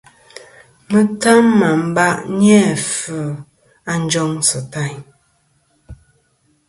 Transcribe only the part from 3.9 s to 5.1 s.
a njoŋ igvɨyn.